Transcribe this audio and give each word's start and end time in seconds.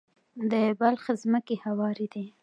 د 0.51 0.53
بلخ 0.79 1.03
ځمکې 1.21 1.55
هوارې 1.63 2.07
دي 2.13 2.25